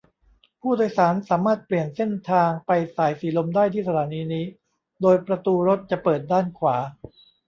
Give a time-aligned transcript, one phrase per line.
[0.61, 4.45] ผู้โดยสารสามารถเปลี่ยนเส้นทางไปสายสีลมได้ที่สถานีนี้
[5.01, 6.75] โดยประตูรถจะเปิดด้านขวา